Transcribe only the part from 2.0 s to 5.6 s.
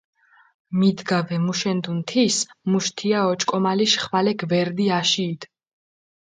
თის მუშ თია ოჭკომალიშ ხვალე გვერდი აშიიდჷ.